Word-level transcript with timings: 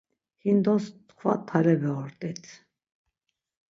Hindos 0.43 0.83
t̆ǩva 1.07 1.33
talebe 1.47 1.89
ort̆it. 2.03 2.43